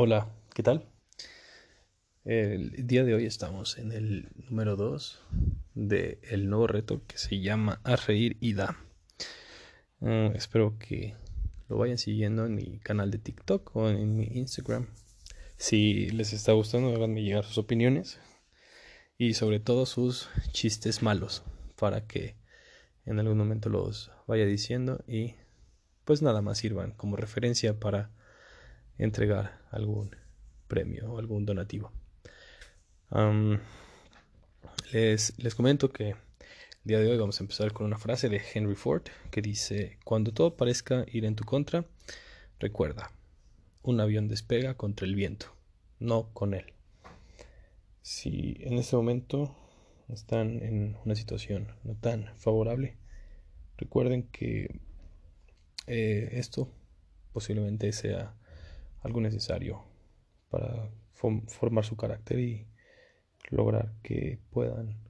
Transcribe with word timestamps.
Hola, 0.00 0.28
¿qué 0.54 0.62
tal? 0.62 0.88
El 2.24 2.86
día 2.86 3.02
de 3.02 3.14
hoy 3.14 3.26
estamos 3.26 3.78
en 3.78 3.90
el 3.90 4.28
número 4.48 4.76
2 4.76 5.20
del 5.74 6.48
nuevo 6.48 6.68
reto 6.68 7.02
que 7.08 7.18
se 7.18 7.40
llama 7.40 7.80
A 7.82 7.96
Reír 7.96 8.36
y 8.38 8.54
Da. 8.54 8.78
Mm, 9.98 10.36
espero 10.36 10.78
que 10.78 11.16
lo 11.68 11.78
vayan 11.78 11.98
siguiendo 11.98 12.46
en 12.46 12.54
mi 12.54 12.78
canal 12.78 13.10
de 13.10 13.18
TikTok 13.18 13.74
o 13.74 13.88
en 13.88 14.16
mi 14.16 14.26
Instagram. 14.26 14.86
Si 15.56 16.10
les 16.10 16.32
está 16.32 16.52
gustando, 16.52 16.94
háganme 16.94 17.24
llegar 17.24 17.44
sus 17.44 17.58
opiniones 17.58 18.20
y 19.16 19.34
sobre 19.34 19.58
todo 19.58 19.84
sus 19.84 20.28
chistes 20.52 21.02
malos 21.02 21.42
para 21.74 22.06
que 22.06 22.36
en 23.04 23.18
algún 23.18 23.36
momento 23.36 23.68
los 23.68 24.12
vaya 24.28 24.46
diciendo 24.46 25.02
y 25.08 25.34
pues 26.04 26.22
nada 26.22 26.40
más 26.40 26.58
sirvan 26.58 26.92
como 26.92 27.16
referencia 27.16 27.80
para 27.80 28.12
entregar 28.98 29.60
algún 29.70 30.14
premio 30.66 31.12
o 31.12 31.18
algún 31.18 31.46
donativo. 31.46 31.92
les, 34.92 35.38
les 35.38 35.54
comento 35.54 35.90
que 35.90 36.10
el 36.10 36.16
día 36.84 36.98
de 36.98 37.10
hoy 37.10 37.18
vamos 37.18 37.40
a 37.40 37.44
empezar 37.44 37.72
con 37.72 37.86
una 37.86 37.98
frase 37.98 38.28
de 38.28 38.40
Henry 38.54 38.74
Ford 38.74 39.02
que 39.30 39.42
dice, 39.42 39.98
cuando 40.04 40.32
todo 40.32 40.56
parezca 40.56 41.04
ir 41.10 41.24
en 41.24 41.36
tu 41.36 41.44
contra, 41.44 41.84
recuerda, 42.58 43.12
un 43.82 44.00
avión 44.00 44.28
despega 44.28 44.74
contra 44.74 45.06
el 45.06 45.14
viento, 45.14 45.54
no 45.98 46.32
con 46.32 46.54
él. 46.54 46.72
Si 48.02 48.56
en 48.60 48.78
este 48.78 48.96
momento 48.96 49.54
están 50.08 50.62
en 50.62 50.96
una 51.04 51.14
situación 51.14 51.74
no 51.84 51.94
tan 51.94 52.34
favorable, 52.36 52.96
recuerden 53.76 54.22
que 54.24 54.80
eh, 55.86 56.30
esto 56.32 56.70
posiblemente 57.32 57.92
sea 57.92 58.34
algo 59.02 59.20
necesario 59.20 59.84
para 60.50 60.90
formar 61.12 61.84
su 61.84 61.96
carácter 61.96 62.38
y 62.38 62.68
lograr 63.50 63.94
que 64.02 64.40
puedan 64.50 65.08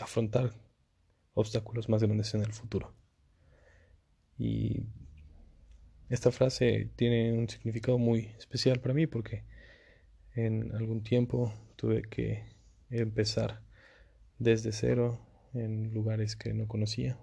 afrontar 0.00 0.52
obstáculos 1.34 1.88
más 1.88 2.02
grandes 2.02 2.34
en 2.34 2.42
el 2.42 2.52
futuro. 2.52 2.94
Y 4.38 4.86
esta 6.08 6.30
frase 6.30 6.90
tiene 6.96 7.32
un 7.32 7.48
significado 7.48 7.98
muy 7.98 8.26
especial 8.38 8.80
para 8.80 8.94
mí 8.94 9.06
porque 9.06 9.44
en 10.34 10.74
algún 10.74 11.02
tiempo 11.02 11.52
tuve 11.76 12.02
que 12.02 12.44
empezar 12.90 13.62
desde 14.38 14.72
cero 14.72 15.20
en 15.54 15.92
lugares 15.92 16.36
que 16.36 16.54
no 16.54 16.66
conocía. 16.66 17.18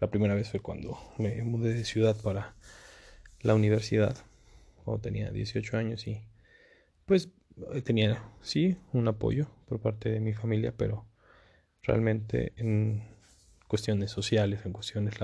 La 0.00 0.10
primera 0.10 0.34
vez 0.34 0.50
fue 0.50 0.60
cuando 0.60 0.98
me 1.18 1.42
mudé 1.42 1.74
de 1.74 1.84
ciudad 1.84 2.20
para 2.22 2.56
la 3.40 3.54
universidad 3.54 4.16
cuando 4.84 5.00
tenía 5.00 5.30
18 5.30 5.76
años 5.76 6.06
y 6.06 6.22
pues 7.06 7.30
tenía, 7.84 8.22
sí, 8.40 8.76
un 8.92 9.08
apoyo 9.08 9.48
por 9.66 9.80
parte 9.80 10.10
de 10.10 10.20
mi 10.20 10.32
familia, 10.32 10.74
pero 10.76 11.06
realmente 11.82 12.52
en 12.56 13.02
cuestiones 13.68 14.10
sociales, 14.10 14.64
en 14.64 14.72
cuestiones 14.72 15.14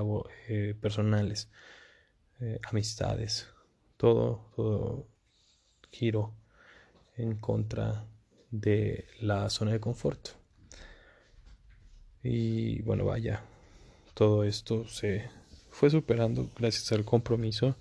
eh, 0.49 0.75
personales, 0.81 1.51
eh, 2.41 2.59
amistades, 2.65 3.49
todo, 3.97 4.51
todo 4.57 5.09
giro 5.91 6.35
en 7.17 7.37
contra 7.37 8.07
de 8.51 9.07
la 9.21 9.51
zona 9.51 9.73
de 9.73 9.81
confort. 9.81 10.31
Y 12.23 12.83
bueno, 12.83 13.05
vaya, 13.07 13.43
todo 14.15 14.45
esto 14.45 14.87
se 14.87 15.31
fue 15.71 15.91
superando 15.91 16.51
gracias 16.59 16.93
al 16.93 17.05
compromiso 17.05 17.77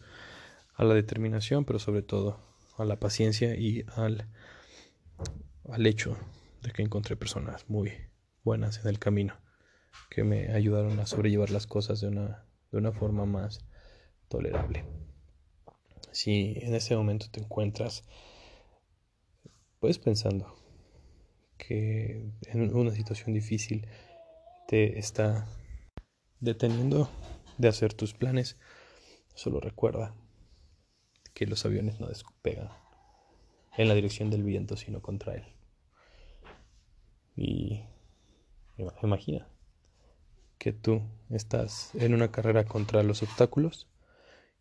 a 0.79 0.85
la 0.85 0.93
determinación, 0.93 1.65
pero 1.65 1.77
sobre 1.77 2.03
todo 2.03 2.39
a 2.77 2.85
la 2.85 2.97
paciencia 2.97 3.53
y 3.53 3.83
al, 3.97 4.29
al 5.69 5.85
hecho 5.85 6.15
de 6.61 6.71
que 6.71 6.81
encontré 6.81 7.17
personas 7.17 7.69
muy 7.69 7.91
buenas 8.45 8.79
en 8.79 8.87
el 8.87 8.97
camino 8.97 9.35
que 10.09 10.23
me 10.23 10.53
ayudaron 10.53 10.97
a 11.01 11.05
sobrellevar 11.05 11.49
las 11.49 11.67
cosas 11.67 11.99
de 11.99 12.07
una, 12.07 12.45
de 12.71 12.77
una 12.77 12.93
forma 12.93 13.25
más 13.25 13.65
tolerable. 14.29 14.85
Si 16.13 16.57
en 16.61 16.73
ese 16.73 16.95
momento 16.95 17.25
te 17.29 17.41
encuentras 17.41 18.05
pues 19.81 19.99
pensando 19.99 20.55
que 21.57 22.31
en 22.47 22.73
una 22.73 22.91
situación 22.91 23.33
difícil 23.33 23.85
te 24.69 24.97
está 24.97 25.45
deteniendo 26.39 27.09
de 27.57 27.67
hacer 27.67 27.93
tus 27.93 28.13
planes, 28.13 28.57
solo 29.35 29.59
recuerda 29.59 30.15
que 31.39 31.47
los 31.47 31.63
aviones 31.63 32.01
no 32.01 32.07
despegan 32.07 32.69
en 33.77 33.87
la 33.87 33.95
dirección 33.95 34.29
del 34.29 34.43
viento, 34.43 34.75
sino 34.75 35.01
contra 35.01 35.35
él. 35.35 35.45
Y 37.37 37.81
imagina 39.01 39.47
que 40.57 40.73
tú 40.73 41.01
estás 41.29 41.95
en 41.95 42.13
una 42.13 42.29
carrera 42.29 42.65
contra 42.65 43.03
los 43.03 43.23
obstáculos 43.23 43.87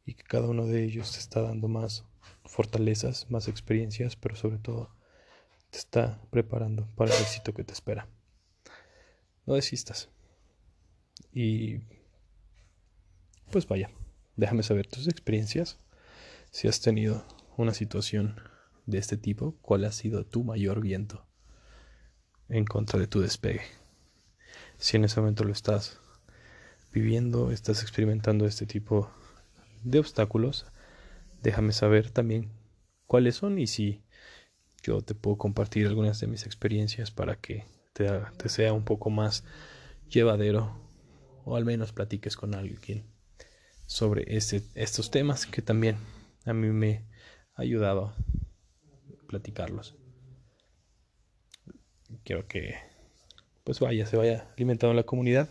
y 0.06 0.14
que 0.14 0.22
cada 0.22 0.46
uno 0.46 0.66
de 0.66 0.84
ellos 0.84 1.10
te 1.10 1.18
está 1.18 1.42
dando 1.42 1.66
más 1.66 2.04
fortalezas, 2.44 3.28
más 3.28 3.48
experiencias, 3.48 4.14
pero 4.14 4.36
sobre 4.36 4.58
todo 4.58 4.94
te 5.70 5.78
está 5.78 6.22
preparando 6.30 6.86
para 6.94 7.12
el 7.12 7.20
éxito 7.20 7.54
que 7.54 7.64
te 7.64 7.72
espera. 7.72 8.06
No 9.46 9.54
desistas. 9.54 10.10
Y 11.32 11.80
pues 13.50 13.66
vaya, 13.66 13.90
déjame 14.36 14.62
saber 14.62 14.86
tus 14.86 15.08
experiencias 15.08 15.80
si 16.50 16.68
has 16.68 16.80
tenido 16.80 17.24
una 17.56 17.74
situación 17.74 18.40
de 18.86 18.98
este 18.98 19.16
tipo, 19.16 19.56
¿cuál 19.60 19.84
ha 19.84 19.92
sido 19.92 20.24
tu 20.24 20.44
mayor 20.44 20.80
viento 20.80 21.26
en 22.48 22.64
contra 22.64 22.98
de 22.98 23.06
tu 23.06 23.20
despegue? 23.20 23.62
Si 24.78 24.96
en 24.96 25.04
ese 25.04 25.20
momento 25.20 25.44
lo 25.44 25.52
estás 25.52 26.00
viviendo, 26.92 27.50
estás 27.50 27.82
experimentando 27.82 28.46
este 28.46 28.66
tipo 28.66 29.10
de 29.82 29.98
obstáculos, 29.98 30.66
déjame 31.42 31.72
saber 31.72 32.10
también 32.10 32.50
cuáles 33.06 33.36
son 33.36 33.58
y 33.58 33.66
si 33.66 34.02
yo 34.82 35.02
te 35.02 35.14
puedo 35.14 35.36
compartir 35.36 35.86
algunas 35.86 36.20
de 36.20 36.28
mis 36.28 36.46
experiencias 36.46 37.10
para 37.10 37.36
que 37.36 37.66
te, 37.92 38.48
sea 38.48 38.72
un 38.72 38.84
poco 38.84 39.10
más 39.10 39.44
llevadero 40.08 40.78
o 41.44 41.56
al 41.56 41.64
menos 41.64 41.92
platiques 41.92 42.36
con 42.36 42.54
alguien 42.54 43.04
sobre 43.86 44.36
este, 44.36 44.62
estos 44.74 45.10
temas 45.10 45.46
que 45.46 45.62
también 45.62 45.96
a 46.44 46.52
mí 46.52 46.68
me 46.68 47.06
ha 47.54 47.62
ayudado 47.62 48.14
platicarlos. 49.26 49.96
Quiero 52.24 52.46
que 52.46 52.76
pues 53.64 53.80
vaya, 53.80 54.06
se 54.06 54.16
vaya 54.16 54.48
alimentando 54.56 54.94
la 54.94 55.02
comunidad. 55.02 55.48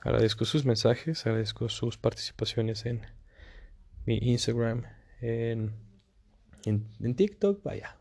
Agradezco 0.00 0.44
sus 0.44 0.64
mensajes, 0.64 1.24
agradezco 1.26 1.68
sus 1.68 1.96
participaciones 1.96 2.86
en 2.86 3.02
mi 4.04 4.18
Instagram, 4.18 4.84
en, 5.20 5.72
en, 6.64 7.14
TikTok, 7.14 7.62
vaya, 7.62 7.98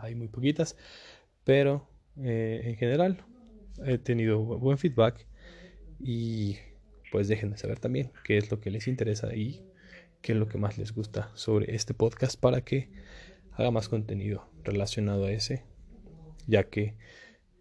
hay 0.00 0.14
muy 0.14 0.28
poquitas, 0.28 0.76
pero 1.44 1.88
eh, 2.16 2.62
en 2.64 2.76
general 2.76 3.24
he 3.84 3.98
tenido 3.98 4.38
buen 4.42 4.78
feedback 4.78 5.26
y 5.98 6.56
pues 7.10 7.28
déjenme 7.28 7.56
saber 7.56 7.78
también 7.78 8.12
qué 8.24 8.36
es 8.36 8.50
lo 8.50 8.60
que 8.60 8.70
les 8.70 8.88
interesa 8.88 9.34
y 9.34 9.64
qué 10.24 10.32
es 10.32 10.38
lo 10.38 10.48
que 10.48 10.56
más 10.56 10.78
les 10.78 10.92
gusta 10.92 11.30
sobre 11.34 11.74
este 11.74 11.92
podcast 11.92 12.40
para 12.40 12.62
que 12.62 12.88
haga 13.52 13.70
más 13.70 13.90
contenido 13.90 14.50
relacionado 14.64 15.26
a 15.26 15.30
ese, 15.30 15.64
ya 16.46 16.64
que 16.64 16.94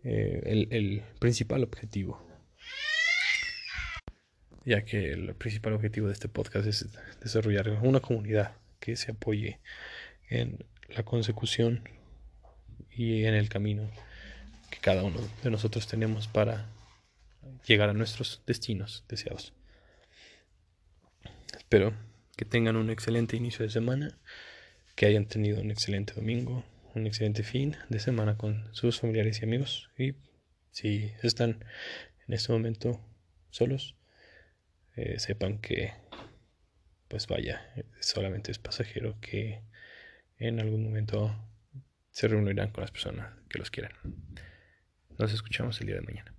eh, 0.06 0.42
el, 0.46 0.70
el 0.72 1.04
principal 1.20 1.64
objetivo 1.64 2.26
ya 4.66 4.86
que 4.86 5.12
el 5.12 5.36
principal 5.36 5.74
objetivo 5.74 6.08
de 6.08 6.14
este 6.14 6.30
podcast 6.30 6.66
es 6.66 6.88
desarrollar 7.20 7.70
una 7.82 8.00
comunidad 8.00 8.56
que 8.80 8.96
se 8.96 9.12
apoye 9.12 9.60
en 10.30 10.66
la 10.88 11.04
consecución 11.04 11.84
y 12.90 13.26
en 13.26 13.34
el 13.34 13.50
camino 13.50 13.92
que 14.70 14.78
cada 14.78 15.04
uno 15.04 15.20
de 15.44 15.52
nosotros 15.52 15.86
tenemos 15.86 16.30
para 16.30 16.70
llegar 17.68 17.90
a 17.90 17.94
nuestros 17.94 18.42
destinos 18.48 19.04
deseados. 19.10 19.52
Espero 21.58 21.94
que 22.36 22.46
tengan 22.46 22.76
un 22.76 22.90
excelente 22.90 23.38
inicio 23.38 23.64
de 23.64 23.72
semana, 23.72 24.18
que 24.96 25.06
hayan 25.06 25.26
tenido 25.26 25.62
un 25.62 25.72
excelente 25.72 26.14
domingo, 26.14 26.66
un 26.96 27.08
excelente 27.08 27.44
fin 27.44 27.76
de 27.90 28.00
semana 28.00 28.38
con 28.38 28.74
sus 28.74 29.00
familiares 29.00 29.42
y 29.42 29.46
amigos. 29.46 29.90
Y 29.98 30.14
si 30.72 31.12
están 31.22 31.64
en 32.28 32.34
este 32.34 32.52
momento 32.52 33.00
solos, 33.50 33.96
eh, 34.96 35.20
sepan 35.20 35.60
que, 35.60 35.94
pues 37.08 37.28
vaya, 37.28 37.74
solamente 38.00 38.52
es 38.52 38.60
pasajero 38.60 39.20
que 39.20 39.64
en 40.38 40.60
algún 40.60 40.84
momento 40.84 41.36
se 42.12 42.28
reunirán 42.28 42.72
con 42.72 42.82
las 42.82 42.92
personas 42.92 43.34
que 43.50 43.60
los 43.60 43.72
quieran. 43.72 43.94
Nos 45.18 45.34
escuchamos 45.34 45.80
el 45.82 45.88
día 45.88 45.96
de 45.96 46.02
mañana. 46.02 46.33